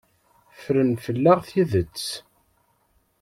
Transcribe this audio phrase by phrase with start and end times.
[0.55, 2.05] Ffren fell-aɣ tidet.